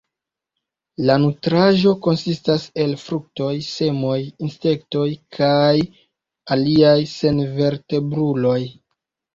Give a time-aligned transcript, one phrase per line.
[1.09, 4.17] La nutraĵo konsistas el fruktoj, semoj,
[4.49, 5.07] insektoj
[5.39, 5.79] kaj
[6.59, 8.61] aliaj senvertebruloj.